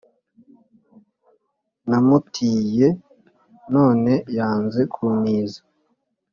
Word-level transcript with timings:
Namutiye 1.89 2.87
none 3.73 4.11
yanze 4.37 4.81
kuntiza 4.93 5.61